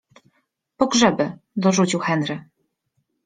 pogrzeby- 0.77 1.31
dorzucił 1.55 1.99
Henry. 1.99 2.45